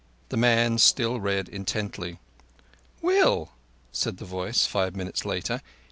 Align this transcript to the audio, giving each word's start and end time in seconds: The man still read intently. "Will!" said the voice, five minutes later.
The 0.29 0.35
man 0.35 0.79
still 0.79 1.19
read 1.19 1.47
intently. 1.47 2.17
"Will!" 3.03 3.51
said 3.91 4.17
the 4.17 4.25
voice, 4.25 4.65
five 4.65 4.95
minutes 4.95 5.25
later. 5.25 5.61